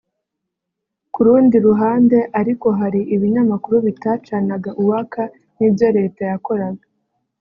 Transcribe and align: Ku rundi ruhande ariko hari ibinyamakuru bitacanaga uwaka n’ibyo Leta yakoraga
Ku 1.13 1.19
rundi 1.25 1.55
ruhande 1.67 2.17
ariko 2.39 2.67
hari 2.79 3.01
ibinyamakuru 3.15 3.77
bitacanaga 3.87 4.69
uwaka 4.81 5.21
n’ibyo 5.57 5.87
Leta 5.97 6.21
yakoraga 6.33 6.85